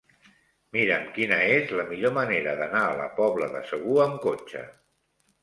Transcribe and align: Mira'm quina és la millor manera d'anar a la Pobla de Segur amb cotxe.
Mira'm 0.77 1.03
quina 1.17 1.37
és 1.57 1.73
la 1.79 1.85
millor 1.89 2.15
manera 2.15 2.57
d'anar 2.63 2.83
a 2.87 2.97
la 3.03 3.07
Pobla 3.21 3.51
de 3.53 3.63
Segur 3.75 4.01
amb 4.09 4.19
cotxe. 4.27 4.67